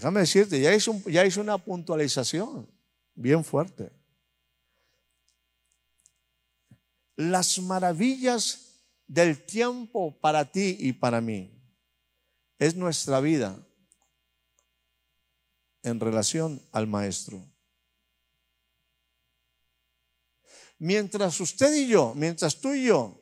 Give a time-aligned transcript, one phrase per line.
[0.00, 2.66] Déjame decirte, ya hizo, ya hizo una puntualización
[3.14, 3.92] bien fuerte.
[7.16, 11.52] Las maravillas del tiempo para ti y para mí
[12.58, 13.62] es nuestra vida
[15.82, 17.44] en relación al Maestro.
[20.78, 23.20] Mientras usted y yo, mientras tú y yo,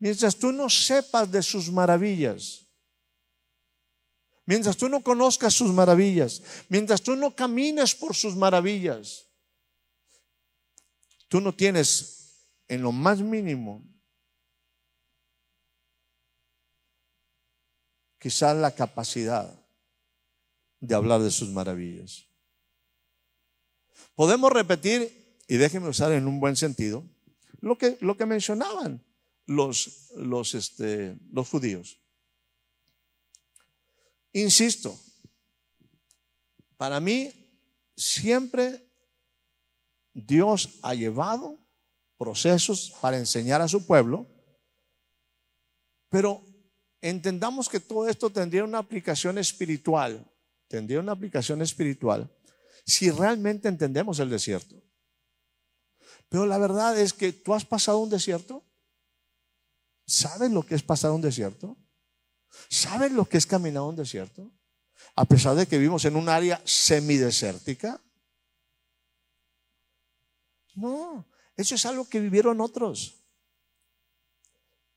[0.00, 2.67] mientras tú no sepas de sus maravillas,
[4.48, 9.26] mientras tú no conozcas sus maravillas, mientras tú no camines por sus maravillas,
[11.28, 13.86] tú no tienes en lo más mínimo
[18.18, 19.54] quizás la capacidad
[20.80, 22.24] de hablar de sus maravillas.
[24.14, 27.04] Podemos repetir, y déjenme usar en un buen sentido,
[27.60, 29.04] lo que, lo que mencionaban
[29.44, 32.00] los, los, este, los judíos.
[34.32, 34.98] Insisto,
[36.76, 37.32] para mí
[37.96, 38.88] siempre
[40.12, 41.58] Dios ha llevado
[42.16, 44.26] procesos para enseñar a su pueblo,
[46.08, 46.42] pero
[47.00, 50.24] entendamos que todo esto tendría una aplicación espiritual,
[50.68, 52.30] tendría una aplicación espiritual
[52.84, 54.82] si realmente entendemos el desierto.
[56.28, 58.64] Pero la verdad es que tú has pasado un desierto.
[60.06, 61.76] ¿Sabes lo que es pasar un desierto?
[62.68, 64.50] ¿Saben lo que es caminar un desierto?
[65.14, 68.00] A pesar de que vivimos en un área semidesértica.
[70.74, 71.26] No,
[71.56, 73.14] eso es algo que vivieron otros.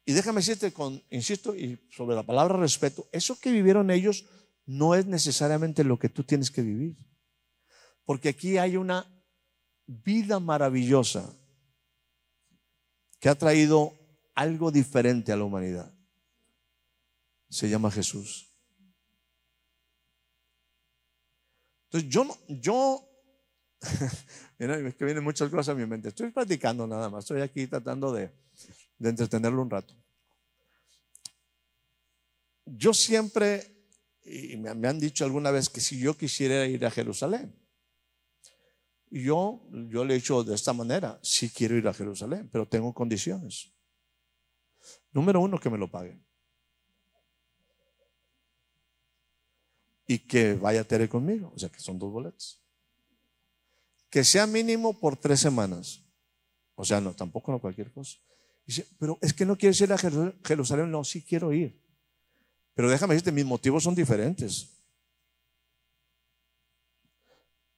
[0.05, 4.25] Y déjame decirte, con, insisto, y sobre la palabra respeto, eso que vivieron ellos
[4.65, 6.97] no es necesariamente lo que tú tienes que vivir.
[8.03, 9.07] Porque aquí hay una
[9.85, 11.33] vida maravillosa
[13.19, 13.93] que ha traído
[14.33, 15.93] algo diferente a la humanidad
[17.51, 18.49] se llama Jesús.
[21.85, 23.09] Entonces yo, yo,
[24.57, 26.09] mira, es que vienen muchas cosas a mi mente.
[26.09, 28.31] Estoy platicando nada más, estoy aquí tratando de,
[28.97, 29.93] de entretenerlo un rato.
[32.65, 33.85] Yo siempre,
[34.23, 37.53] y me, me han dicho alguna vez que si yo quisiera ir a Jerusalén,
[39.09, 42.93] yo, yo le he dicho de esta manera, sí quiero ir a Jerusalén, pero tengo
[42.93, 43.73] condiciones.
[45.11, 46.25] Número uno, que me lo paguen.
[50.11, 51.53] Y que vaya Tere conmigo.
[51.55, 52.61] O sea que son dos boletos.
[54.09, 56.03] Que sea mínimo por tres semanas.
[56.75, 58.17] O sea, no, tampoco no cualquier cosa.
[58.65, 60.91] Dice, pero es que no quieres ir a Jerusalén.
[60.91, 61.81] No, sí quiero ir.
[62.73, 64.83] Pero déjame decirte, mis motivos son diferentes.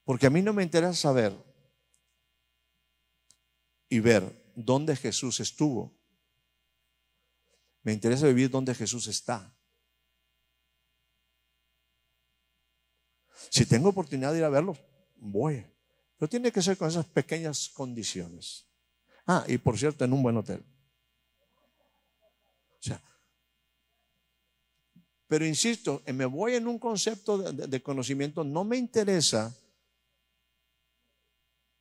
[0.03, 1.35] Porque a mí no me interesa saber
[3.89, 5.95] y ver dónde Jesús estuvo.
[7.83, 9.55] Me interesa vivir donde Jesús está.
[13.49, 14.77] Si tengo oportunidad de ir a verlo,
[15.15, 15.65] voy.
[16.17, 18.67] Pero tiene que ser con esas pequeñas condiciones.
[19.25, 20.63] Ah, y por cierto, en un buen hotel.
[22.79, 23.01] O sea,
[25.27, 29.55] pero insisto, me voy en un concepto de, de conocimiento, no me interesa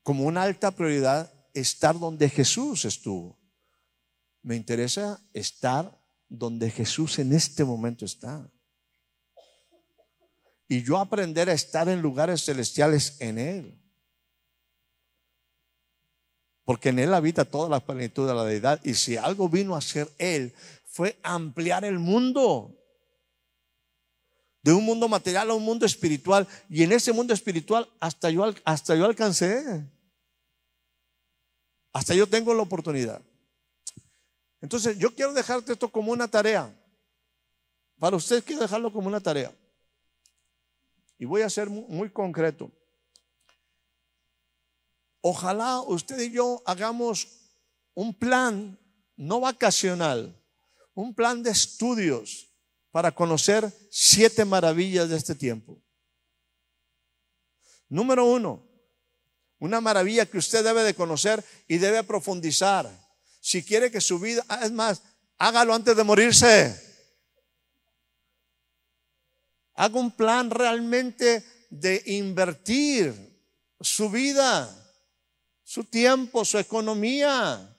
[0.03, 3.39] como una alta prioridad estar donde Jesús estuvo.
[4.43, 8.51] Me interesa estar donde Jesús en este momento está
[10.69, 13.79] y yo aprender a estar en lugares celestiales en Él.
[16.65, 18.81] Porque en Él habita toda la plenitud de la deidad.
[18.85, 20.55] Y si algo vino a hacer Él,
[20.87, 22.79] fue ampliar el mundo.
[24.63, 26.47] De un mundo material a un mundo espiritual.
[26.71, 29.85] Y en ese mundo espiritual hasta yo, hasta yo alcancé.
[31.93, 33.21] Hasta yo tengo la oportunidad.
[34.61, 36.73] Entonces yo quiero dejarte esto como una tarea.
[37.99, 39.53] Para usted quiero dejarlo como una tarea.
[41.23, 42.69] Y voy a ser muy concreto.
[45.21, 47.29] Ojalá usted y yo hagamos
[47.95, 48.77] un plan
[49.15, 50.37] no vacacional,
[50.95, 52.49] un plan de estudios
[52.91, 55.81] para conocer siete maravillas de este tiempo.
[57.89, 58.69] Número uno,
[59.61, 62.91] Una maravilla que usted debe de conocer y debe profundizar.
[63.41, 65.05] Si quiere que su vida, es más,
[65.39, 66.92] hágalo antes de morirse.
[69.83, 73.13] Haga un plan realmente de invertir
[73.81, 74.71] su vida,
[75.65, 77.77] su tiempo, su economía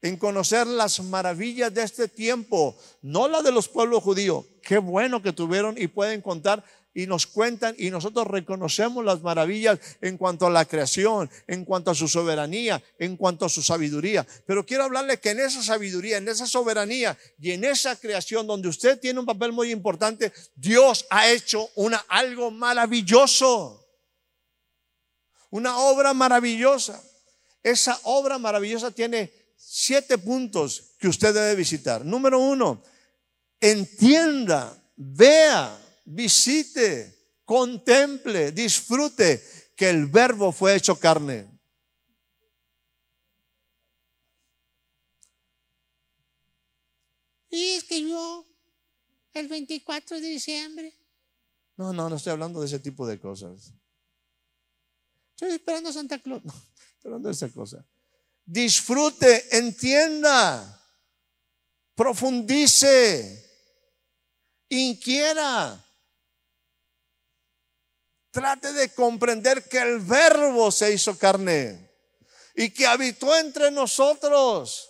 [0.00, 4.44] en conocer las maravillas de este tiempo, no la de los pueblos judíos.
[4.64, 9.78] Qué bueno que tuvieron y pueden contar y nos cuentan y nosotros reconocemos las maravillas
[10.00, 14.26] en cuanto a la creación, en cuanto a su soberanía, en cuanto a su sabiduría.
[14.46, 18.68] Pero quiero hablarle que en esa sabiduría, en esa soberanía y en esa creación donde
[18.68, 23.78] usted tiene un papel muy importante, Dios ha hecho una algo maravilloso.
[25.50, 27.02] Una obra maravillosa.
[27.62, 32.04] Esa obra maravillosa tiene siete puntos que usted debe visitar.
[32.04, 32.82] Número uno,
[33.60, 39.42] entienda, vea, visite, contemple, disfrute
[39.76, 41.48] que el verbo fue hecho carne.
[47.50, 48.46] Y es que yo,
[49.34, 50.98] el 24 de diciembre.
[51.76, 53.74] No, no, no estoy hablando de ese tipo de cosas.
[55.34, 56.42] Estoy esperando a Santa Claus.
[56.44, 57.86] No, estoy hablando de esa cosa
[58.44, 60.80] disfrute, entienda,
[61.94, 63.50] profundice,
[64.68, 65.78] inquiera.
[68.32, 71.90] Trate de comprender que el verbo se hizo carne
[72.56, 74.88] y que habitó entre nosotros.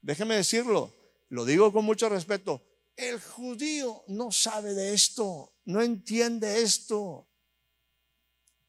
[0.00, 0.94] Déjeme decirlo,
[1.28, 2.62] lo digo con mucho respeto,
[2.96, 7.26] el judío no sabe de esto, no entiende esto.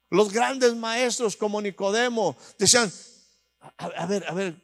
[0.09, 2.91] Los grandes maestros como Nicodemo decían,
[3.77, 4.59] a, ver, a ver,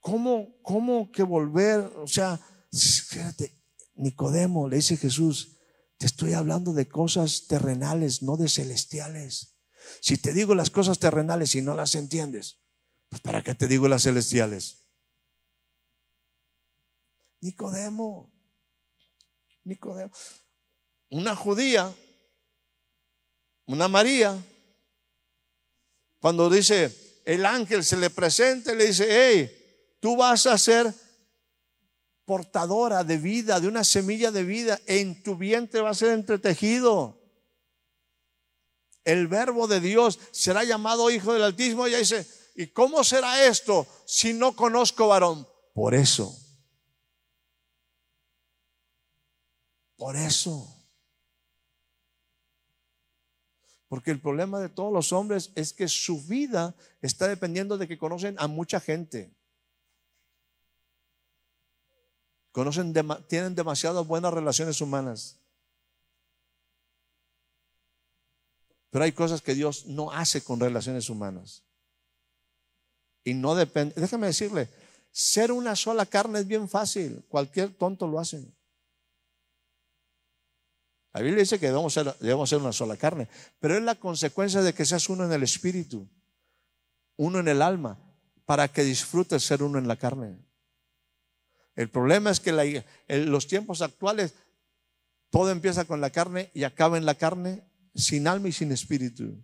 [0.00, 1.80] ¿cómo, ¿cómo que volver?
[1.96, 2.40] O sea,
[2.72, 3.52] fíjate,
[3.94, 5.55] Nicodemo, le dice Jesús,
[5.98, 9.56] te estoy hablando de cosas terrenales, no de celestiales.
[10.00, 12.58] Si te digo las cosas terrenales y no las entiendes,
[13.08, 14.84] pues ¿para qué te digo las celestiales?
[17.40, 18.32] Nicodemo,
[19.64, 20.10] Nicodemo,
[21.10, 21.94] una judía,
[23.66, 24.36] una María,
[26.20, 30.92] cuando dice, el ángel se le presenta y le dice, hey, tú vas a ser
[32.26, 37.22] portadora de vida, de una semilla de vida, en tu vientre va a ser entretejido.
[39.04, 41.86] El verbo de Dios será llamado Hijo del Altísimo.
[41.86, 42.26] Y dice,
[42.56, 45.48] ¿y cómo será esto si no conozco varón?
[45.72, 46.36] Por eso.
[49.96, 50.76] Por eso.
[53.88, 57.96] Porque el problema de todos los hombres es que su vida está dependiendo de que
[57.96, 59.35] conocen a mucha gente.
[62.56, 62.94] Conocen,
[63.28, 65.36] tienen demasiadas buenas relaciones humanas.
[68.88, 71.64] Pero hay cosas que Dios no hace con relaciones humanas.
[73.24, 74.00] Y no depende.
[74.00, 74.70] Déjame decirle,
[75.10, 77.26] ser una sola carne es bien fácil.
[77.28, 78.50] Cualquier tonto lo hace.
[81.12, 83.28] La Biblia dice que debemos ser, debemos ser una sola carne,
[83.60, 86.08] pero es la consecuencia de que seas uno en el espíritu,
[87.16, 87.98] uno en el alma,
[88.46, 90.45] para que disfrutes ser uno en la carne.
[91.76, 94.34] El problema es que en los tiempos actuales
[95.30, 97.62] todo empieza con la carne y acaba en la carne
[97.94, 99.40] sin alma y sin espíritu.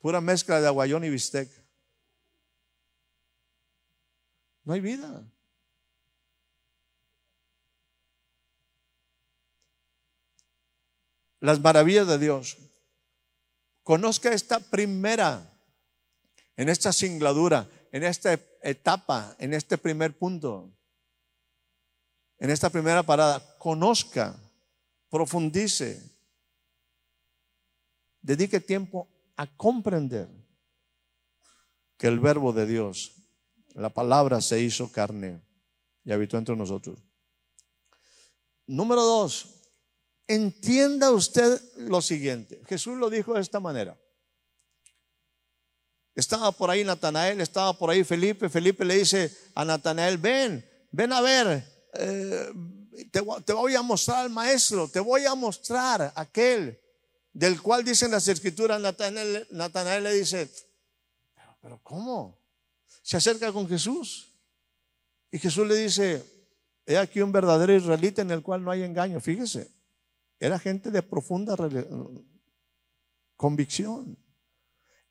[0.00, 1.48] Pura mezcla de aguayón y bistec.
[4.64, 5.24] No hay vida.
[11.40, 12.58] las maravillas de Dios.
[13.82, 15.58] Conozca esta primera,
[16.56, 20.70] en esta singladura, en esta etapa, en este primer punto,
[22.38, 23.58] en esta primera parada.
[23.58, 24.38] Conozca,
[25.08, 26.02] profundice,
[28.20, 30.28] dedique tiempo a comprender
[31.96, 33.12] que el verbo de Dios,
[33.74, 35.40] la palabra se hizo carne
[36.04, 36.98] y habitó entre nosotros.
[38.66, 39.60] Número dos,
[40.30, 42.62] Entienda usted lo siguiente.
[42.68, 44.00] Jesús lo dijo de esta manera.
[46.20, 48.50] Estaba por ahí Natanael, estaba por ahí Felipe.
[48.50, 52.52] Felipe le dice a Natanael, ven, ven a ver, eh,
[53.10, 56.78] te, voy a mostrar al maestro, te voy a mostrar aquel
[57.32, 58.78] del cual dicen las escrituras.
[58.82, 60.50] Natanael, Natanael le dice,
[61.34, 62.38] pero, pero ¿cómo?
[63.02, 64.28] Se acerca con Jesús.
[65.30, 66.22] Y Jesús le dice,
[66.84, 69.20] he aquí un verdadero israelita en el cual no hay engaño.
[69.20, 69.70] Fíjese.
[70.38, 71.56] Era gente de profunda
[73.36, 74.18] convicción.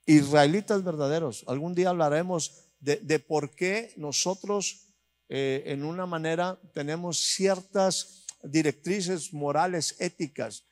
[0.09, 1.43] Israelitas verdaderos.
[1.45, 4.87] Algún día hablaremos de, por qué nosotros
[5.29, 10.65] eh, en una manera tenemos ciertas directrices morales, éticas.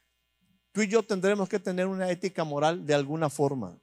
[0.72, 3.80] Tú y yo tendremos que tener una ética moral de alguna forma.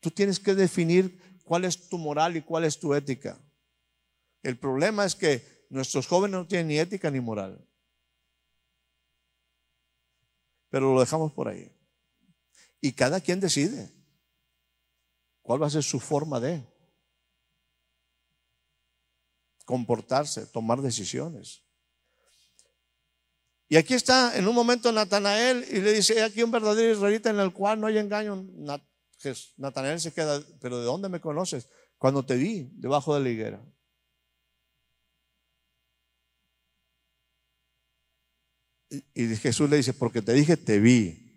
[0.00, 3.38] Tú tienes que definir cuál es tu moral y cuál es tu ética.
[4.42, 7.62] El problema es que nuestros jóvenes no tienen ni ética ni moral.
[10.70, 11.70] Pero lo dejamos por ahí.
[12.80, 13.97] Y cada quien decide
[15.48, 16.62] cuál va a ser su forma de
[19.64, 21.64] comportarse, tomar decisiones.
[23.66, 27.40] Y aquí está en un momento Natanael y le dice, aquí un verdadero israelita en
[27.40, 28.46] el cual no hay engaño.
[29.56, 31.70] Natanael se queda, pero ¿de dónde me conoces?
[31.96, 33.64] Cuando te vi debajo de la higuera.
[39.14, 41.27] Y, Jesús le dice, porque te dije, te vi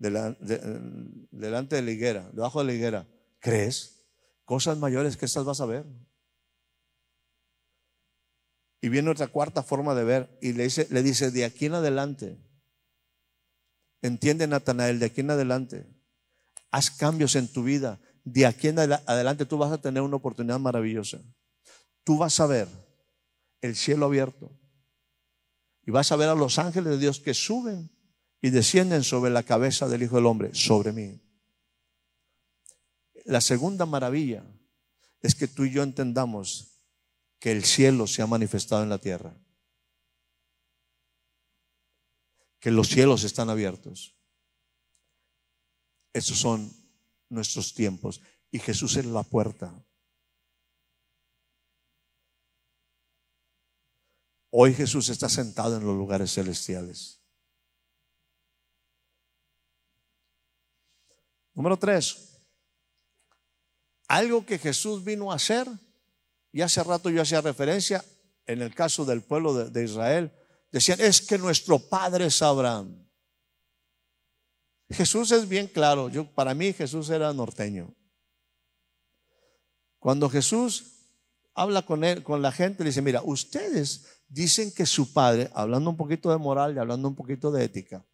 [0.00, 3.06] delante de la higuera, debajo de la higuera.
[3.38, 4.08] ¿Crees?
[4.44, 5.86] Cosas mayores que estas vas a ver.
[8.80, 11.74] Y viene otra cuarta forma de ver y le dice, le dice de aquí en
[11.74, 12.38] adelante,
[14.00, 15.86] entiende Natanael, de aquí en adelante,
[16.70, 18.00] haz cambios en tu vida.
[18.24, 21.20] De aquí en adelante tú vas a tener una oportunidad maravillosa.
[22.04, 22.68] Tú vas a ver
[23.60, 24.50] el cielo abierto
[25.84, 27.90] y vas a ver a los ángeles de Dios que suben
[28.42, 31.20] y descienden sobre la cabeza del Hijo del Hombre, sobre mí.
[33.24, 34.44] La segunda maravilla
[35.20, 36.80] es que tú y yo entendamos
[37.38, 39.34] que el cielo se ha manifestado en la tierra.
[42.58, 44.14] Que los cielos están abiertos.
[46.12, 46.70] Esos son
[47.28, 48.20] nuestros tiempos.
[48.50, 49.72] Y Jesús es la puerta.
[54.50, 57.19] Hoy Jesús está sentado en los lugares celestiales.
[61.60, 62.40] Número tres.
[64.08, 65.68] Algo que Jesús vino a hacer
[66.52, 68.02] y hace rato yo hacía referencia,
[68.46, 70.32] en el caso del pueblo de, Israel,
[70.72, 73.06] decían, es que nuestro padre es Abraham.
[74.88, 77.94] Jesús es bien claro, yo, para mí Jesús era norteño.
[79.98, 81.10] Cuando Jesús
[81.52, 85.98] habla con, con la gente, le dice, mira, ustedes dicen que su padre, hablando un
[85.98, 88.06] poquito de moral y hablando un poquito de ética,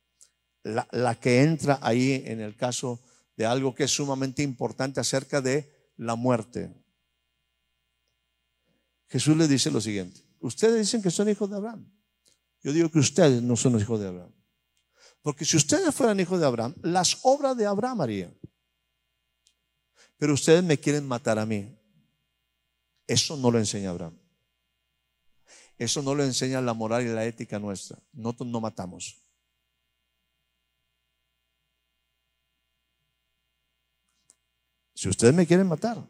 [0.65, 3.01] la, la que entra ahí en el caso
[3.37, 6.75] de algo que es sumamente importante acerca de la muerte,
[9.09, 11.89] Jesús le dice lo siguiente, ustedes dicen que son hijos de Abraham.
[12.63, 14.33] Yo digo que ustedes no son hijos de Abraham.
[15.23, 18.39] Porque si ustedes fueran hijos de Abraham, las obras de Abraham harían.
[20.17, 21.79] Pero ustedes me quieren matar a mí.
[23.07, 24.19] Eso no lo enseña Abraham.
[25.79, 27.99] Eso no lo enseña la moral y la ética nuestra.
[28.13, 29.26] Nosotros no matamos.
[35.07, 36.05] Si ustedes me quieren matar,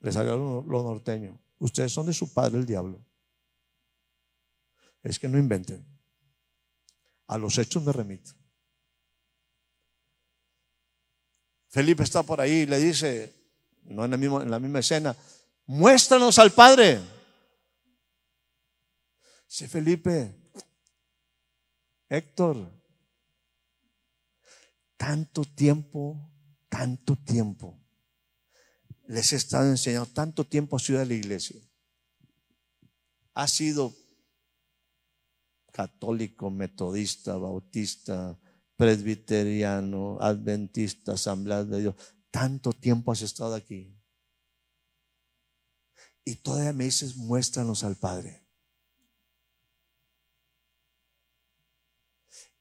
[0.00, 1.40] les haga lo, norteño.
[1.60, 3.00] Ustedes son de su padre el diablo.
[5.00, 5.86] Es que no inventen.
[7.28, 8.32] A los hechos me remito.
[11.68, 13.32] Felipe está por ahí y le dice,
[13.84, 15.16] no en, el mismo, en la misma escena,
[15.66, 17.00] muéstranos al Padre.
[19.46, 20.34] Dice Felipe,
[22.08, 22.68] Héctor,
[24.96, 26.33] tanto tiempo,
[26.74, 27.80] tanto tiempo
[29.06, 31.60] les he estado enseñando tanto tiempo a Ciudad de la Iglesia.
[33.34, 33.94] Ha sido
[35.72, 38.38] católico, metodista, bautista,
[38.76, 41.94] presbiteriano, adventista, asamblea de Dios.
[42.30, 43.96] Tanto tiempo has estado aquí.
[46.24, 48.42] Y todavía me dices, muéstranos al Padre.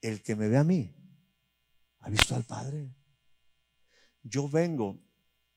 [0.01, 0.93] El que me ve a mí,
[1.99, 2.93] ha visto al Padre.
[4.23, 4.99] Yo vengo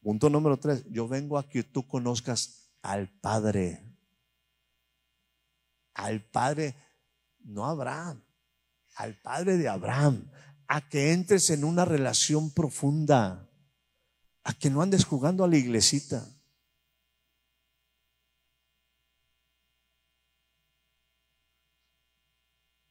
[0.07, 3.83] Punto número tres, yo vengo a que tú conozcas al Padre.
[5.95, 6.77] Al Padre,
[7.41, 8.23] no Abraham,
[8.95, 10.31] al Padre de Abraham.
[10.69, 13.51] A que entres en una relación profunda.
[14.45, 16.25] A que no andes jugando a la iglesita.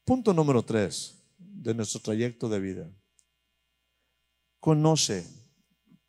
[0.03, 2.91] Punto número tres de nuestro trayecto de vida.
[4.59, 5.25] Conoce,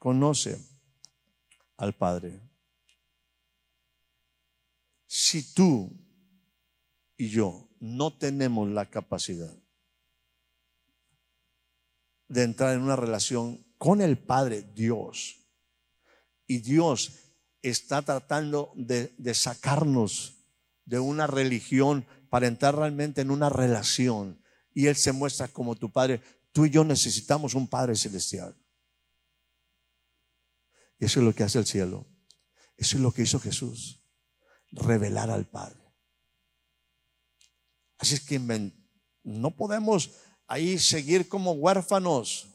[0.06, 0.56] conoce
[1.78, 2.40] al Padre.
[5.04, 5.90] Si tú
[7.16, 9.52] y yo no tenemos la capacidad
[12.28, 15.40] de entrar en una relación con el Padre Dios,
[16.46, 17.10] y Dios
[17.60, 20.36] está tratando de, sacarnos
[20.84, 24.40] de una religión para entrar realmente en una relación,
[24.72, 26.20] y Él se muestra como tu Padre,
[26.52, 28.56] tú y yo necesitamos un Padre celestial.
[30.98, 32.06] Eso es lo que hace el cielo.
[32.76, 34.02] Eso es lo que hizo Jesús.
[34.72, 35.80] Revelar al Padre.
[37.98, 38.38] Así es que
[39.22, 40.10] No podemos
[40.46, 42.48] ahí seguir como huérfanos.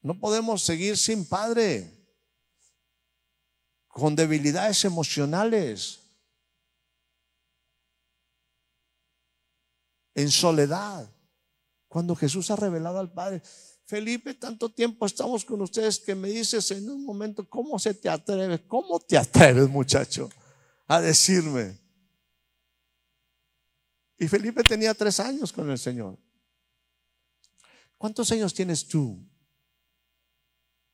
[0.00, 1.88] No podemos seguir sin padre,
[3.86, 6.00] con debilidades emocionales,
[10.14, 11.08] en soledad.
[11.86, 13.42] Cuando Jesús ha revelado al Padre,
[13.92, 18.08] Felipe, tanto tiempo estamos con ustedes que me dices en un momento, ¿cómo se te
[18.08, 18.66] atreve?
[18.66, 20.30] ¿Cómo te atreves, muchacho,
[20.86, 21.78] a decirme?
[24.16, 26.18] Y Felipe tenía tres años con el Señor.
[27.98, 29.22] ¿Cuántos años tienes tú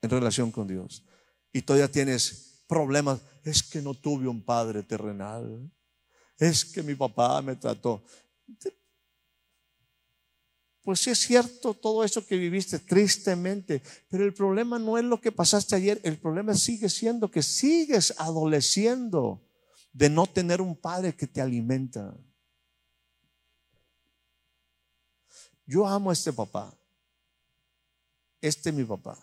[0.03, 1.05] en relación con Dios?
[1.53, 3.21] Y todavía tienes problemas.
[3.45, 5.71] Es que no tuve un padre terrenal.
[6.37, 8.03] Es que mi papá me trató.
[10.89, 15.21] Pues sí es cierto todo eso que viviste tristemente, pero el problema no es lo
[15.21, 19.47] que pasaste ayer, el problema sigue siendo que sigues adoleciendo
[19.93, 22.17] de no tener un padre que te alimenta.
[25.67, 26.75] Yo amo a este papá.
[28.41, 29.23] Este es mi papá.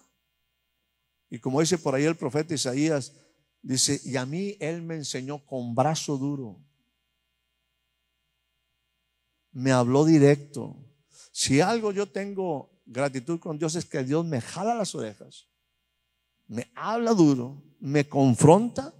[1.31, 3.12] Y como dice por ahí el profeta Isaías,
[3.63, 6.60] dice, y a mí él me enseñó con brazo duro.
[9.51, 10.86] Me habló directo.
[11.38, 15.50] Si algo yo tengo gratitud con Dios es que Dios me jala las orejas,
[16.48, 18.94] me habla duro, me confronta,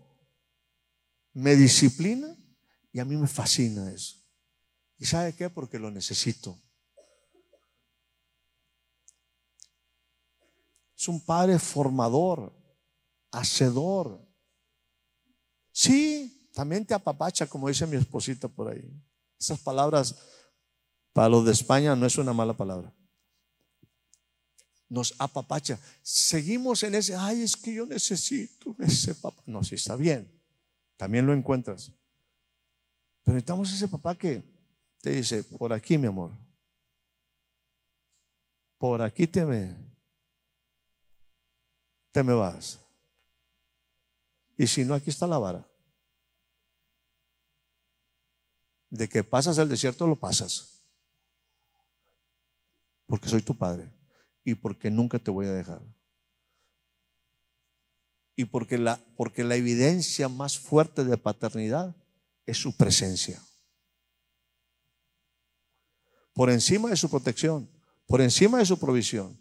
[1.32, 2.38] me disciplina
[2.92, 4.18] y a mí me fascina eso.
[4.98, 5.50] ¿Y sabe qué?
[5.50, 6.60] Porque lo necesito.
[10.98, 12.54] Es un padre formador,
[13.32, 14.28] hacedor.
[15.72, 18.92] Sí, también te apapacha, como dice mi esposita por ahí.
[19.40, 20.35] Esas palabras
[21.16, 22.94] para los de España no es una mala palabra.
[24.90, 25.80] Nos apapacha.
[26.02, 29.42] Seguimos en ese, ay, es que yo necesito ese papá.
[29.46, 30.30] No, sí está bien.
[30.98, 31.90] También lo encuentras.
[33.24, 34.44] Pero necesitamos ese papá que
[35.00, 36.32] te dice, por aquí, mi amor.
[38.78, 39.74] Por aquí te me,
[42.12, 42.78] te me vas.
[44.58, 45.66] Y si no, aquí está la vara.
[48.90, 50.75] De que pasas el desierto, lo pasas.
[53.06, 53.92] Porque soy tu padre.
[54.44, 55.82] Y porque nunca te voy a dejar.
[58.36, 61.96] Y porque la, porque la evidencia más fuerte de paternidad
[62.46, 63.42] es su presencia.
[66.34, 67.70] Por encima de su protección,
[68.06, 69.40] por encima de su provisión,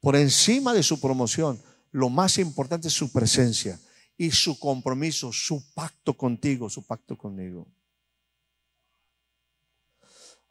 [0.00, 3.78] por encima de su promoción, lo más importante es su presencia
[4.16, 7.68] y su compromiso, su pacto contigo, su pacto conmigo.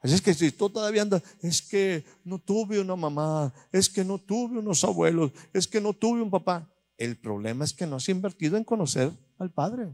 [0.01, 4.05] Así es que si tú todavía andas, es que no tuve una mamá, es que
[4.05, 6.71] no tuve unos abuelos, es que no tuve un papá.
[6.97, 9.89] El problema es que no has invertido en conocer al Padre.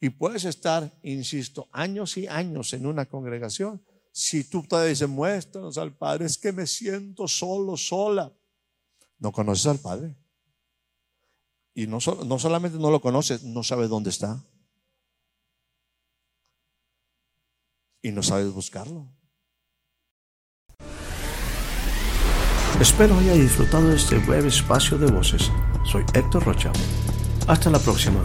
[0.00, 3.82] Y puedes estar, insisto, años y años en una congregación.
[4.12, 8.32] Si tú todavía dices, muéstranos al Padre, es que me siento solo, sola.
[9.18, 10.16] No conoces al Padre.
[11.74, 14.44] Y no, no solamente no lo conoces, no sabes dónde está.
[18.02, 19.08] Y no sabes buscarlo.
[22.80, 25.50] Espero haya disfrutado de este breve espacio de voces.
[25.84, 26.72] Soy Héctor Rocha.
[27.48, 28.20] Hasta la próxima.